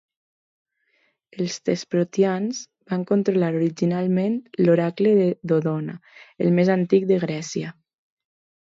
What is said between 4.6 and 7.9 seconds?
l'oracle de Dodona, el més antic de Grècia.